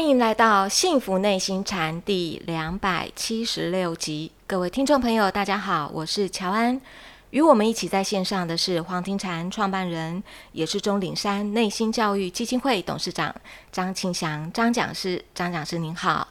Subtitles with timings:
[0.00, 6.80] 欢迎来到《幸福内心禅》第两百七十六集，各位听众朋友，大家好，我是乔安。
[7.28, 10.22] 与我们一起在线上的是黄庭禅创办人，
[10.52, 13.32] 也是钟岭山内心教育基金会董事长
[13.70, 15.22] 张庆祥张讲师。
[15.34, 16.26] 张讲师您好，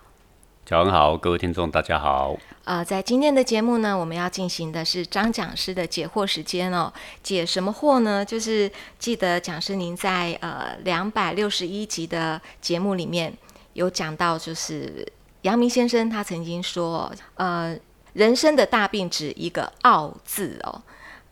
[0.66, 2.36] 乔安好，各位听众大家好。
[2.64, 6.92] 呃，在今天的节目呢，我们要进行的是张讲师的解惑时间哦。
[7.22, 8.26] 解什么惑呢？
[8.26, 13.32] 就是记得讲师您在呃两百六十一集的节目里面
[13.80, 15.10] 有讲到，就是
[15.44, 17.74] 阳明先生他曾经说，呃，
[18.12, 20.82] 人生的大病指一个傲字哦。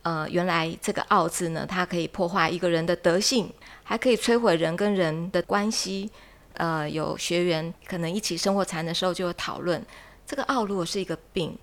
[0.00, 3.52] 呃，原来这个傲字呢，它可以破坏一个人的德性，
[3.84, 6.10] 还可以摧毁人跟人的关系。
[6.54, 9.84] 呃，有学员可能一起生活禅的时候就有讨论。
[10.26, 11.54] 这个傲如果是一个病，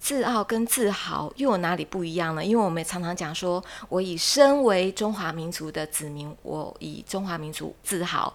[0.00, 2.44] 自傲跟自豪又有哪里不一样呢？
[2.44, 8.34] 因为我们常常讲说，我以身为中华民族的子民，我以中华民族自豪，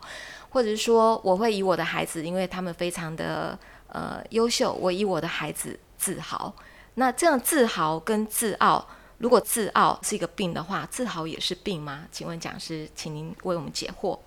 [0.51, 3.57] 或者是说我会以我的孩子，因为他们非常的
[3.87, 6.53] 呃优秀，我以我的孩子自豪。
[6.95, 12.05] 那这样自豪跟自傲，如果自傲是一个病的话，自豪也是病吗？
[12.11, 14.19] 请问讲师，请您为我们解惑。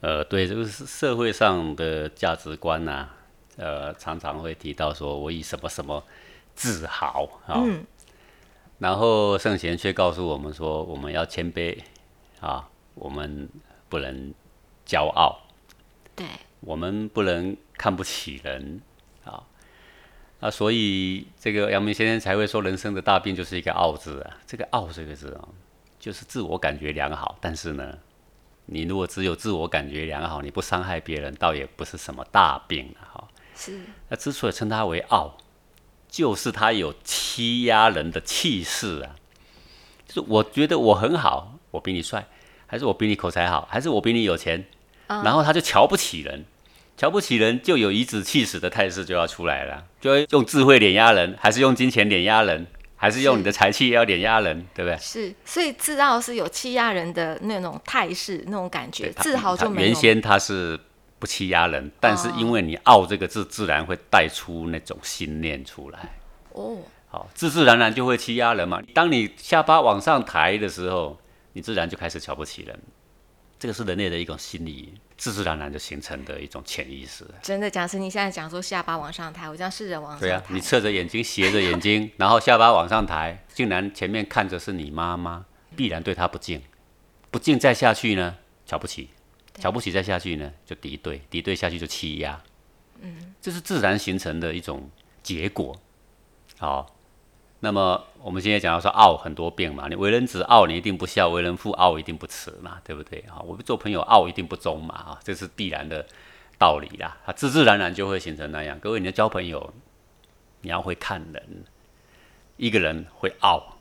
[0.00, 3.08] 呃，对，这个是社会上的价值观呐。
[3.56, 6.02] 呃，常常会提到说，我以什么什么
[6.54, 7.62] 自豪啊，
[8.78, 11.78] 然后圣贤却告诉我们说，我们要谦卑
[12.40, 13.48] 啊，我们
[13.88, 14.32] 不能
[14.86, 15.38] 骄傲，
[16.14, 16.26] 对，
[16.60, 18.80] 我们不能看不起人
[19.24, 19.42] 啊，
[20.40, 25.48] 那所以这个阳明先生才会说，人生的大病就是一个傲字啊，这个傲这个字啊，
[25.98, 27.98] 就是自我感觉良好，但是呢。
[28.66, 33.28] 你如果只有自我感觉良好，你不伤害别人，倒也不是什么大病了哈。
[33.56, 33.80] 是。
[34.08, 35.36] 那之所以称它为傲，
[36.08, 39.16] 就是它有欺压人的气势啊。
[40.06, 42.24] 就是我觉得我很好，我比你帅，
[42.68, 44.64] 还是我比你口才好，还是我比你有钱，
[45.24, 46.44] 然后他就瞧不起人，
[46.96, 52.66] 瞧不起人就有颐指气使的态势就要出来了，就会用智慧碾压人，还是用金钱碾压人？
[52.94, 54.96] 还是用你的才气要碾压人，对不对？
[54.96, 59.86] 是，所以自傲是有欺压人的那种态势、那种感觉，自豪就没有。
[59.88, 60.78] 原先他是
[61.18, 65.98] 不欺压人，但是因为你“傲”这个字，自然会带出那种心念出来。
[66.50, 66.78] 哦，
[67.08, 68.80] 好，自自然然就会欺压人嘛。
[68.94, 71.18] 当你下巴往上抬的时候，
[71.54, 72.78] 你自然就开始瞧不起人。
[73.62, 74.92] 这个是人类的一种心理。
[75.16, 77.24] 自自然然就形成的一种潜意识。
[77.40, 80.26] 真的，讲师，你现在讲说下巴往上抬，我这样试着往上抬。
[80.26, 85.46] 对啊，你侧着眼睛，斜着眼睛，然后下巴往上抬，竟然前面看着是你妈妈，
[85.76, 86.60] 必然对她不敬，
[87.30, 88.36] 不敬再下去呢，
[88.66, 89.10] 瞧不起，
[89.54, 92.42] 瞧不起再下去呢，就敌对，敌对下去就欺压。
[93.00, 94.90] 嗯，这是自然形成的一种
[95.22, 95.80] 结果。
[96.58, 96.96] 好。
[97.64, 103.38] 那么我们现在讲到说傲很多病嘛，你为人子傲，你一定不孝；为人父傲，一定不慈嘛，对不对啊？
[103.46, 106.04] 我们做朋友傲，一定不忠嘛，啊，这是必然的
[106.58, 107.18] 道理啦。
[107.24, 108.80] 它自自然然就会形成那样。
[108.80, 109.72] 各位，你要交朋友，
[110.62, 111.64] 你要会看人。
[112.56, 113.78] 一个人会傲，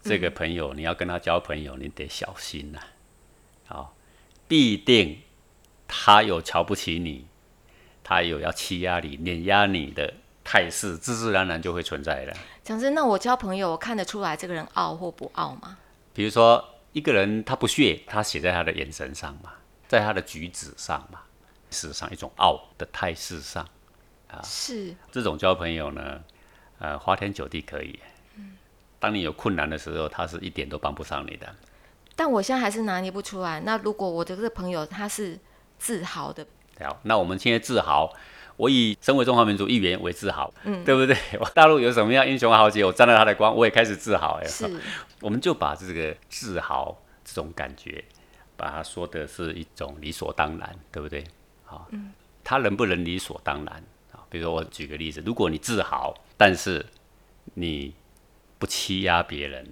[0.00, 2.80] 这个朋友你要跟他交朋友，你得小心呐。
[3.66, 3.94] 好，
[4.48, 5.20] 必定
[5.86, 7.26] 他有瞧不起你，
[8.02, 10.14] 他有要欺压你、碾压你的。
[10.50, 12.36] 态势自自然然就会存在的。
[12.64, 15.78] 讲真，那我交朋友，我看得出来这个人傲或不傲吗？
[16.12, 19.52] 比如说，一个人他不屑，他写在他的眼神上嘛，
[19.86, 21.20] 在他的举止上嘛，
[21.70, 23.64] 事实上一种傲的态势上
[24.26, 24.42] 啊。
[24.42, 26.20] 是这种交朋友呢，
[26.80, 28.00] 呃，花天酒地可以。
[28.34, 28.56] 嗯。
[28.98, 31.46] 当你有困难的时候，他是一点都帮不上你的。
[32.16, 33.60] 但我现在还是拿捏不出来。
[33.60, 35.38] 那如果我的这个朋友他是
[35.78, 36.44] 自豪的，
[36.80, 38.12] 好，那我们现在自豪。
[38.60, 41.16] 我以身为中华民族一员为自豪，嗯，对不对？
[41.40, 44.38] 我大陆有什么样英雄豪杰，我沾了他的光，我也开始自豪。
[44.42, 44.70] 哎，是，
[45.22, 48.04] 我们就把这个自豪这种感觉，
[48.58, 51.24] 把它说的是一种理所当然，对不对？
[51.64, 52.12] 好，嗯，
[52.44, 53.82] 他能不能理所当然？
[54.12, 56.84] 啊，比如说我举个例子，如果你自豪，但是
[57.54, 57.94] 你
[58.58, 59.66] 不欺压别人，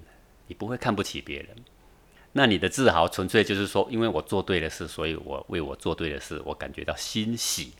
[0.46, 1.48] 你不会看不起别人，
[2.32, 7.74] 那你的自豪纯粹就是说，因为我做对的事，所以我为我做对的事，我感觉到欣喜。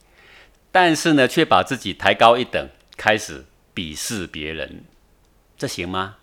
[0.81, 3.45] 但是呢，却把自己抬高一等，开始
[3.75, 4.85] 鄙视别人，
[5.57, 6.15] 这行吗？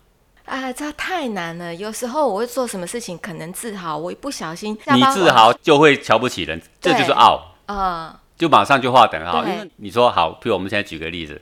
[0.46, 1.74] 啊，这太难了。
[1.74, 9.44] 有时候我会做什么事情，可能自豪，我一不小心，你自豪就会瞧不起人，这就是傲啊，就马上就划等号。
[9.44, 11.38] 因为你说好，譬如我们现在举个例子，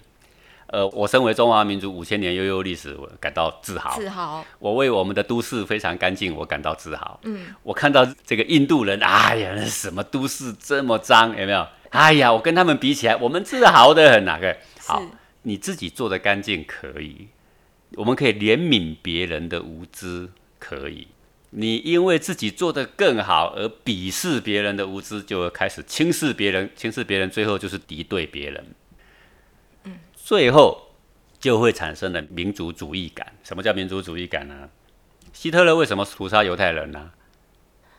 [0.66, 3.98] 呃，我身为中华民族五千年悠悠历史，我感到自豪。
[3.98, 4.44] 自豪。
[4.58, 7.20] 我为我们的都市非常干净，我感到自豪。
[7.24, 7.54] 嗯。
[7.62, 11.66] 我看到这个印度人，哎呀，什么都市这么脏，有没有？
[11.90, 15.02] 哎呀，我跟他们比起来，我们自豪的很哪个好？
[15.42, 17.28] 你自己做的干净可以，
[17.96, 21.06] 我们可以怜悯别人的无知可以，
[21.50, 28.64] 你因为自己做得更好而鄙视别人的无知，就会开始轻视别人，轻视别人，最后就是敌对别人。
[30.24, 30.90] 嗯，最后
[31.38, 33.34] 就会产生了民族主义感。
[33.42, 34.70] 什么叫民族主义感呢？
[35.32, 37.10] 希特勒为什么屠杀犹太人呢？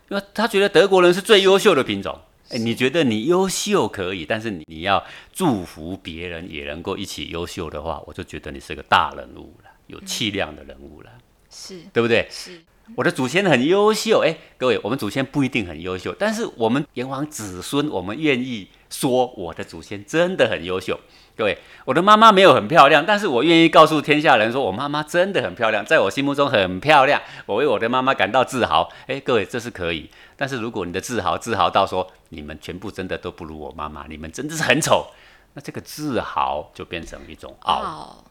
[0.09, 2.19] 因为他觉得德国人是最优秀的品种。
[2.49, 11.09] 哎，你觉得你优秀可以，但是你你要祝福别人也能够一起优秀的话，我就觉得你是个大人物了，有气量的人物了，
[11.49, 12.27] 是对不对？
[12.29, 12.61] 是，
[12.95, 20.99] 我的祖先很优秀，哎，各位，我们祖先不一定很优秀，但是我们炎黄子孙，我们愿意说我的祖先真的很优秀。
[21.37, 28.89] 各位，我的妈妈没有很漂亮，但是我愿意告诉天下人说，我妈妈真的很漂亮，在我心目中很漂亮，我为我的妈妈感到自豪。
[29.07, 30.09] 诶，各位，这是可以。
[30.37, 35.07] 但是如果你的自豪自豪到说你们全部真的都不如我妈妈，你们真的是很丑，
[35.53, 38.23] 那这个自豪就变成一种傲，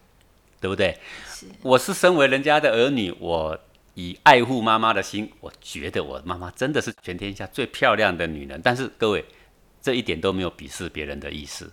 [0.59, 0.99] 对不对？
[1.29, 3.59] 是，我是身为人家的儿女，我
[3.93, 8.59] 以爱护妈妈的心，我觉得我妈妈真的是全天下最漂亮的女人。
[8.65, 9.23] 但是各位，
[9.83, 11.71] 这一点都没有鄙视别人的意思，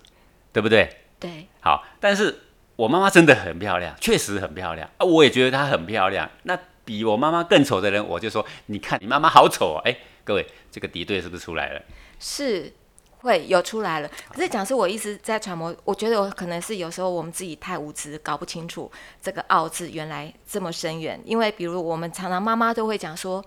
[0.52, 0.88] 对不对？
[1.22, 2.40] 对，好，但是
[2.74, 6.28] 我妈妈真的很漂亮，确实很漂亮啊，我也觉得她很漂亮。
[6.42, 9.82] 那比我妈妈更丑的人，我就说，你看你妈妈好丑啊！
[9.84, 11.80] 哎，各位，这个敌对是不是出来了？
[12.18, 12.72] 是
[13.18, 14.10] 会有出来了。
[14.32, 18.90] 可是讲是我一直在揣摩，我觉得我可能是有时候我们自己太无知，搞不清楚
[19.20, 21.20] 这个“傲”字原来这么深远。
[21.24, 23.44] 因为比如我们常常妈妈都会讲说，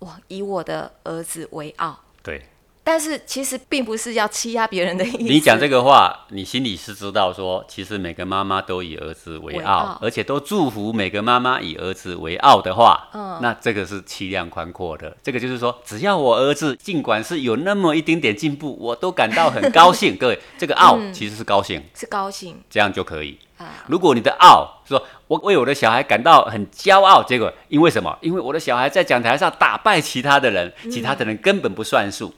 [0.00, 1.98] 我以我的儿子为傲。
[2.22, 2.46] 对。
[2.86, 5.16] 但是其实并不是要欺压别人的意思。
[5.18, 15.16] 你讲这个话，你心里是知道说，其实每个妈妈都以儿子为傲，而且都祝福每个妈妈以儿子为傲的话，嗯，那这个是气量宽阔的。
[15.22, 20.14] 这个就是说，只要我儿子尽管是有那么一丁点进步，我都感到很高兴。
[20.20, 23.38] 各位，这个傲其实是高兴，是高兴，这样就可以。
[23.86, 28.14] 如果你的傲说，我为我的小孩感到很骄傲，结果因为什么？
[28.20, 32.34] 因为我的小孩在讲台上打败其他的人，其他的人根本不算数。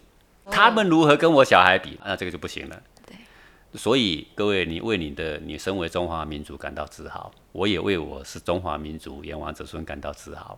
[0.51, 1.99] 他们如何跟我小孩比？
[2.05, 2.83] 那这个就不行了。
[3.07, 3.17] 对，
[3.75, 10.57] 所以各位，你为你的你身为中华民族感到自豪，我也为我是中华民族炎黄子孙感到自豪。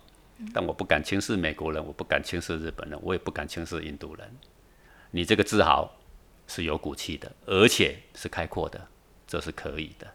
[0.52, 4.36] 但我不敢轻视美国人，我不敢轻视日本人，我也不敢轻视印度人。
[5.10, 5.96] 你这个自豪
[6.46, 8.86] 是有骨气的，而且是开阔的，
[9.26, 10.06] 这是可以的。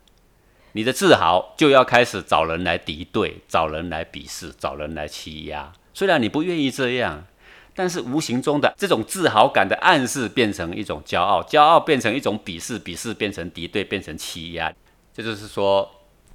[0.71, 5.73] 你的自豪就要开始找人来敌对，找人来鄙视，找人来欺压。
[5.93, 7.25] 虽然你不愿意这样。
[7.75, 14.73] 但是无形中的这种自豪感的暗示，变成一种骄傲，骄傲变成一种鄙视，鄙视变成敌对，变成欺压。
[15.13, 15.89] 这就是说，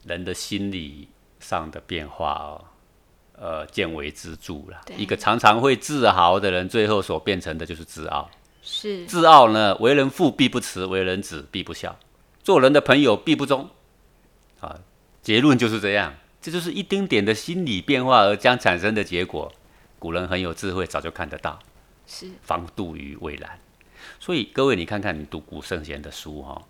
[0.05, 1.08] 人的心理
[1.40, 2.64] 上的变化哦，
[3.38, 4.81] 呃，见微知著了。
[4.96, 8.29] 一个常常会自豪的人，最后所变成的就是自傲。
[8.62, 9.75] 是自傲呢？
[9.76, 11.96] 为人父必不慈，为人子必不孝，
[12.43, 13.70] 做人的朋友必不忠。
[14.61, 14.81] 啊，
[15.23, 16.14] 结论就是这样。
[16.41, 19.52] 这就是一丁点的心理变化而将产生的结果。
[19.98, 21.58] 古人很有智慧，早就看得到，
[22.06, 23.58] 是防杜于未然。
[24.20, 26.62] 所以各位，你看看你读古圣贤的书哈，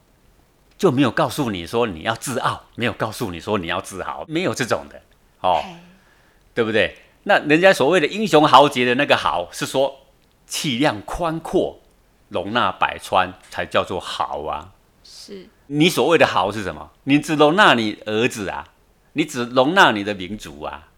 [0.79, 5.03] 就没有告诉你说你要自傲，没有告诉你说你要自豪，没有这种的
[5.41, 5.63] 哦，
[6.55, 6.97] 对不对？
[7.25, 10.07] 那人家所谓的英雄豪杰的那个豪，是说
[10.47, 11.79] 气量宽阔，
[12.29, 14.73] 容纳百川，才叫做豪啊。
[15.05, 16.91] 是你所谓的豪是什么？
[17.05, 18.69] 你只容纳你儿子啊，
[19.13, 20.89] 你只容纳你的民族啊。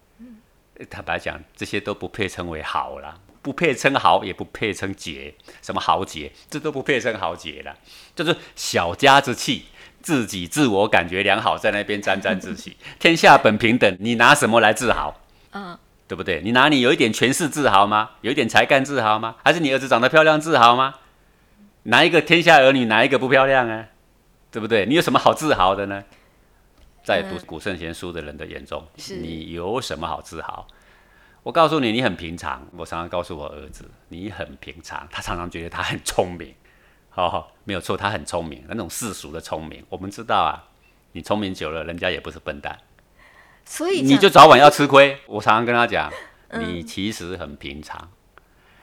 [0.89, 7.77] 坦白讲，这些都不配称为豪啦，不配称豪，也不配称杰，什么豪杰，这都不配称豪杰了，
[8.15, 9.67] 就是小家之气，
[10.01, 15.21] 自己自我感觉良好，在那边沾沾自喜，天下本平等，你拿什么来自豪？
[15.53, 16.41] 嗯，对不对？
[16.43, 18.11] 你拿你有一点权势自豪吗？
[18.21, 19.37] 有一点才干自豪吗？
[19.45, 20.95] 还是你儿子长得漂亮自豪吗？
[21.85, 23.87] 哪一个天下儿女哪一个不漂亮啊？
[24.51, 24.85] 对不对？
[24.87, 26.05] 你有什么好自豪的呢？
[27.03, 28.87] 在读古圣贤书的人的眼中，
[29.21, 30.67] 你有什么好自豪？
[31.43, 32.67] 我告诉你，你很平常。
[32.77, 35.09] 我常常告诉我儿子，你很平常。
[35.11, 36.55] 他常常觉得他很聪明，
[37.15, 39.83] 哦，没有错，他很聪明，那种世俗的聪明。
[39.89, 40.69] 我们知道啊，
[41.13, 42.79] 你聪明久了，人家也不是笨蛋，
[43.65, 45.19] 所以你就早晚要吃亏。
[45.27, 46.13] 我常常跟他讲，
[46.59, 48.11] 你其实很平常，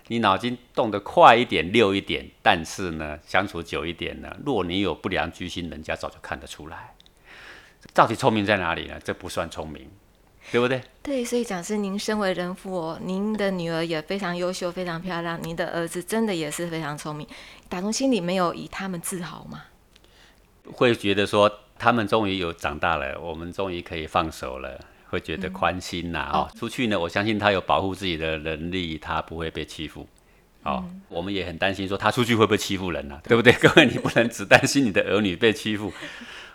[0.07, 6.95] 你脑筋动得快一点、溜一点，但是呢，相处久一点呢，若你有不良居心，人家早就看得出来。
[7.93, 8.99] 到底聪明在哪里呢？
[9.03, 9.89] 这不算聪明，
[10.51, 10.81] 对不对？
[11.01, 17.25] 对，所以讲是您身为人父哦，您的女儿也非常优秀、非常漂亮，您的儿子真的也是非常聪明。
[17.69, 19.63] 打从心里没有以他们自豪吗？
[20.73, 26.29] 会觉得说他们终于有长大了，我们终于可以放手了，会觉得宽心呐。
[26.33, 30.05] 哦，出去呢，我相信他有保护自己的能力，他不会被欺负。
[30.63, 33.17] 哦，我们也很担心说他出去会不会欺负人呢？
[33.23, 33.53] 对不对？
[33.61, 35.93] 各位，你不能只担心你的儿女被欺负。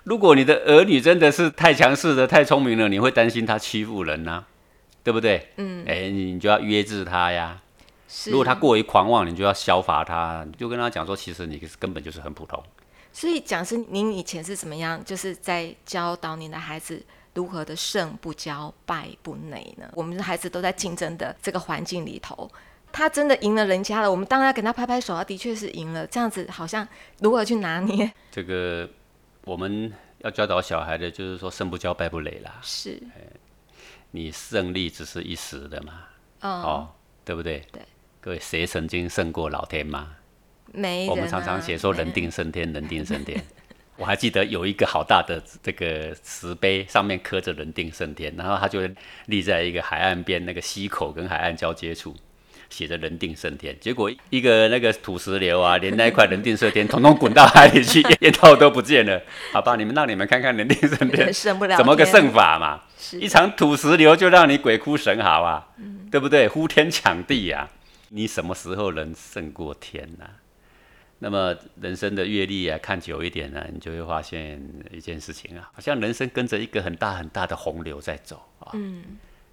[0.04, 4.44] 如果你的儿女真的是太强势的、太聪明了，你会担心他欺负人呢？
[5.04, 5.48] 对不对？
[5.56, 7.60] 嗯，哎，你就要约制他呀。
[8.08, 8.30] 是。
[8.30, 12.62] 如果他过于狂妄，你就要消罚他，你就跟他讲说，其实你根本就是很普通。
[13.12, 17.02] 所以讲师，您以前是怎么样，就是在教导您的孩子
[17.34, 19.88] 如何的胜不骄，败不馁呢？
[19.94, 22.50] 我们的孩子都在竞争的这个环境里头，
[22.90, 26.06] 他真的赢了人家了，我们当然要给他拍拍手，他的确是赢了。
[26.06, 26.86] 这样子好像
[27.18, 28.12] 如何去拿捏？
[28.30, 28.88] 这个
[29.44, 32.58] 我们要教导小孩的，就是说胜不骄，败不馁啦。
[32.62, 33.02] 是。
[34.10, 36.04] 你胜利只是一时的嘛？
[36.42, 36.88] 哦，
[37.24, 37.62] 对不对？
[37.72, 37.82] 对。
[38.20, 40.14] 各位，谁曾经胜过老天吗？
[40.74, 43.42] 没我们常常写说“人定胜天，人定胜天”。
[43.96, 48.80] 我还记得有一个好大的这个石碑，上面刻着“人定胜天”，然后它就
[49.26, 52.16] 立在一个海岸边，那个溪口跟海岸交接处，
[52.72, 53.76] 写着“人定胜天”。
[53.78, 59.20] 结果一个那个土石流啊，连那一块“人定胜天”统统滚到海里去，一套都不见了。
[59.52, 61.30] 好吧，你们让你们看看“人定胜 天”
[61.76, 62.80] 怎么个胜法嘛？
[63.20, 65.68] 一场土石流就让你鬼哭神嚎啊，
[66.10, 66.48] 对不对？
[66.48, 67.68] 呼天抢地呀！
[68.08, 70.24] 你什么时候能胜过天呢？
[71.24, 74.60] 那么人生的阅历啊，看久一点呢，你就会发现
[74.90, 78.70] 一件事情啊，好像人生跟着一个很大很大的洪流在走啊。
[78.74, 79.02] 嗯，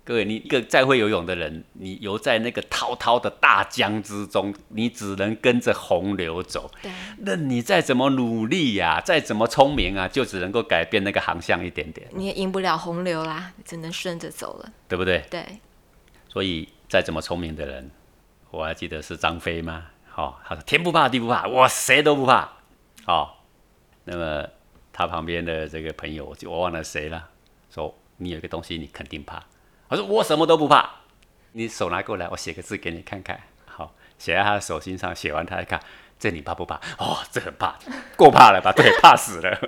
[0.09, 6.71] 各位，你一个再会游泳的人，你游在那个滔滔的大江之中，你只能跟着洪流走。
[6.81, 12.07] 对，那你再怎么努力呀，再怎么聪明啊，就只能够改变那个航向一点点。
[12.09, 15.23] 你也赢不了洪流啦，只能顺着走了，对不对？
[15.29, 15.45] 对。
[16.27, 17.91] 所以再怎么聪明的人。
[18.49, 19.85] 我还记得是张飞吗？
[20.07, 22.49] 好，他说天不怕地不怕，我谁都不怕。
[23.05, 23.45] 好，
[24.05, 24.49] 那么
[24.91, 27.29] 他旁边的这个朋友，就我忘了谁了，
[27.69, 29.43] 说你有一个东西你肯定怕。
[29.89, 30.87] 我说我什么都不怕，
[31.53, 33.39] 你手拿过来，我写个字给你看看。
[33.65, 35.79] 好，写在他的手心上，写完他一看，
[36.19, 36.75] 这你怕不怕？
[36.99, 37.75] 哦，这很怕，
[38.15, 38.71] 够怕了吧？
[38.71, 39.59] 对，怕死了。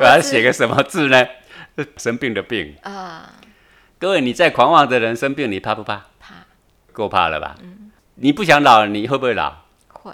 [0.00, 1.24] 我要写个什么字呢？
[1.96, 3.34] 生病的病啊。
[4.00, 6.06] 各位，你在狂妄的人生病，你怕不怕？
[6.18, 6.34] 怕，
[6.92, 7.56] 够怕了吧？
[7.62, 7.92] 嗯。
[8.16, 9.58] 你不想老，你会不会老？
[9.88, 10.12] 会，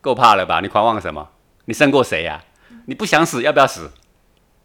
[0.00, 0.58] 够怕了吧？
[0.60, 1.30] 你狂妄什么？
[1.66, 2.42] 你胜过谁呀？
[2.86, 3.92] 你不想死，要不要死？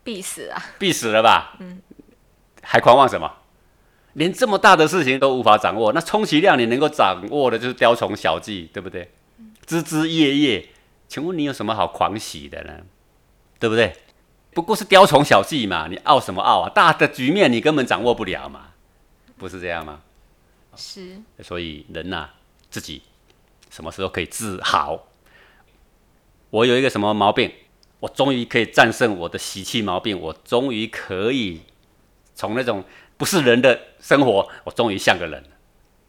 [0.03, 0.63] 必死啊！
[0.79, 1.55] 必死了吧？
[1.60, 1.79] 嗯，
[2.63, 3.32] 还狂妄什么？
[4.15, 9.10] 连这么大的事情都无法掌握，那充其量你能够掌握的就是雕虫小技，对不对？
[9.65, 10.69] 枝枝叶叶，
[11.07, 12.74] 请问你有什么好狂喜的呢？
[13.60, 13.93] 对不对？
[14.53, 16.69] 不过是雕虫小技嘛，你傲什么傲啊？
[16.69, 18.72] 大的局面你根本掌握不了嘛，
[19.38, 20.01] 不是这样吗？
[20.75, 21.22] 是。
[21.41, 22.29] 所以人呐。
[22.67, 23.03] 自己
[23.69, 25.07] 什么时候可以治好？
[26.50, 27.50] 我有一个什么毛病，
[28.01, 31.62] 我终于可以战胜我的习气毛病，我终于可以
[32.34, 32.84] 从那种
[33.17, 35.50] 不是人的生活，我终于像个人了。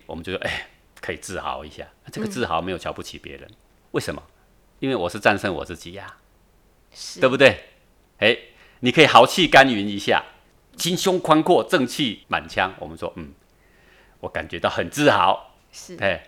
[0.07, 0.69] 我们就说，哎，
[1.01, 1.87] 可以自豪一下。
[2.13, 3.51] 这个自豪没有瞧不起别人，
[3.93, 4.23] 为什么？
[4.79, 6.17] 因为我是战胜我自己呀，
[7.21, 7.71] 对不对？
[8.19, 8.37] 哎，
[8.81, 10.25] 你可以豪气干云一下，
[10.77, 12.75] 心胸宽阔，正气满腔。
[12.79, 13.33] 我们说，嗯，
[14.21, 16.27] 我感觉到很自豪，是，哎。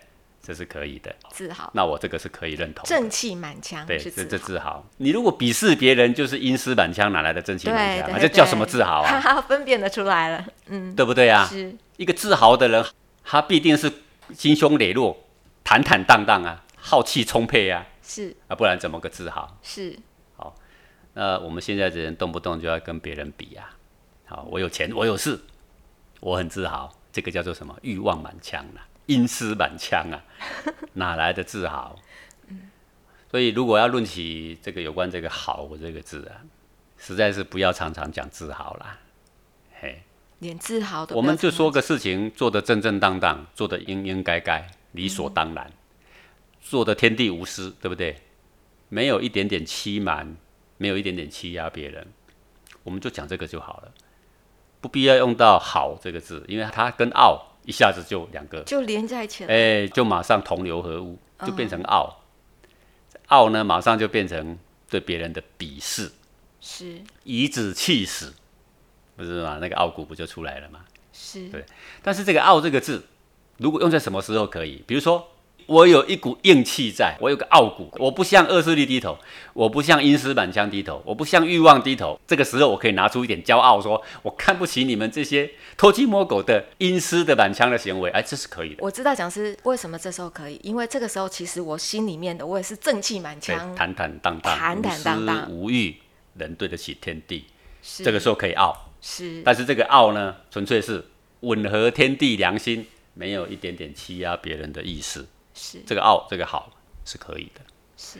[0.49, 1.69] 这是可以的，自豪。
[1.75, 3.85] 那我这个是可以认同，正气满腔。
[3.85, 4.83] 对，这这自豪。
[4.97, 8.19] 你如果鄙视别人，就是阴湿满腔，哪来的正气满腔？
[8.19, 9.39] 这叫什么自豪啊？
[9.47, 11.45] 分辨得出来了，嗯，对不对啊？
[11.45, 12.83] 是一个自豪的人，
[13.23, 13.91] 他必定是
[14.33, 15.15] 心胸磊落、
[15.63, 19.55] 坦坦荡荡啊，浩气充沛啊，是啊，不然怎么个自豪？
[19.61, 19.99] 是
[20.35, 20.55] 好。
[21.13, 23.69] 那我们现在的人动不动就要跟别人比啊，
[24.25, 25.39] 好，我有钱，我有势，
[26.21, 27.77] 我很自豪，这个叫做什么？
[27.83, 28.81] 欲望满腔了。
[29.09, 30.21] 阴湿满腔啊，
[30.93, 31.97] 哪来的自豪？
[33.31, 36.45] 所以如果要论起这个有关这个“好”这个字啊，
[36.97, 38.99] 实在是不要常常讲自豪啦。
[39.79, 40.03] 嘿，
[40.39, 45.71] 连自豪都我们就说个事情做得正正当当，做得应应该该，理所当然，
[46.61, 48.21] 做得天地无私，对不对？
[48.89, 50.35] 没有一点点欺瞒，
[50.77, 52.07] 没有一点点欺压别人，
[52.83, 53.91] 我们就讲这个就好了，
[54.81, 57.48] 不必要用到“好”这个字，因为它跟傲。
[57.69, 62.23] 一下子就两个就连在一起了，哎，就马上同流合污，就变成傲，
[63.27, 64.57] 傲呢，马上就变成
[64.89, 66.11] 对别人的鄙视，
[66.59, 68.33] 是以子气死，
[69.15, 69.59] 不是吗？
[69.61, 70.79] 那个傲骨不就出来了吗？
[71.13, 71.63] 是对，
[72.01, 73.05] 但是这个傲这个字，
[73.57, 74.83] 如果用在什么时候可以？
[74.87, 75.29] 比如说。
[75.69, 79.15] 我有一股硬气在，我有个傲骨，我不向恶势力低头，
[79.53, 82.19] 我不向阴湿满腔低头，我不向欲望低头。
[82.25, 85.47] 这个时候，我可以拿出一点骄傲，说我看不起你们这些
[85.77, 88.09] 偷鸡摸狗的阴湿的满腔的行为。
[88.09, 88.77] 哎，这是可以的。
[88.79, 95.95] 我知道讲师为什么这时候可以，因为这个时候其实我心里面的我也是正气满腔，坦坦荡荡，坦坦荡荡，无欲，
[96.33, 97.45] 能对得起天地。
[98.03, 99.43] 这个时候可以傲，是。
[99.45, 101.05] 但是这个傲呢，纯粹是
[101.41, 105.27] 吻合天地良心，没有一点点欺压别人的意思。
[105.61, 106.71] 是这个傲，这个好
[107.03, 107.61] 是可以的。
[107.97, 108.19] 是，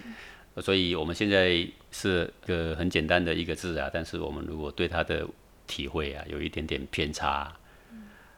[0.61, 5.25] 所以我们现在是个很简单的一个字啊，但是我们如果对它的
[5.65, 7.53] 体会啊有一点点偏差，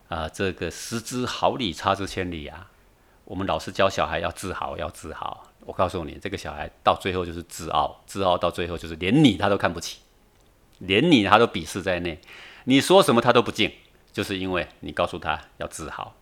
[0.08, 2.70] 啊，这个失之毫厘，差之千里啊。
[3.26, 5.48] 我们老师教小孩要自豪，要自豪。
[5.62, 10.00] 我告诉你，这个小孩到最后就是自傲，自傲到最后就是连你他都看不起，
[10.78, 12.20] 连你他都鄙视在内。
[12.66, 13.72] 你说什么他都不敬，
[14.12, 16.16] 就是因为你告诉他要自豪，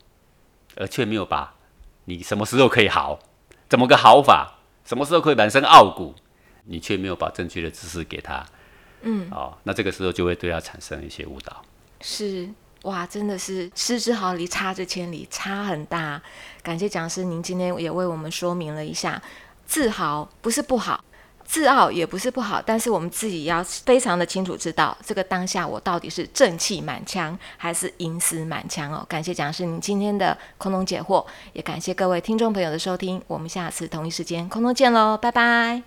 [0.77, 1.55] 而却没有把
[2.09, 3.19] 你什么时候可以好，
[3.69, 6.15] 怎么个好法，什么时候可以满身傲骨，
[6.65, 8.43] 你却没有把正确的知识给他。
[9.03, 11.63] 嗯，哦，那这个时候就会对他产生一些误导。
[12.01, 12.49] 是。
[12.83, 16.19] 哇，真的是失之毫厘，差之千里，差很大。
[16.63, 19.21] 感谢讲师，您今天也为我们说明了一下，
[19.67, 21.03] 自豪不是不好，
[21.49, 29.03] 自傲也不是不好，但是我们自己要非常的清楚知道，这个当下我到底是正气满腔还是阴私满腔哦。
[29.09, 35.81] 感谢讲师您今天的空中解惑，也感谢各位听众朋友的收听，我们下次同一时间空中见喽，拜拜。